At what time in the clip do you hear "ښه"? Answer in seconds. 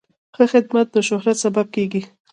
0.35-0.45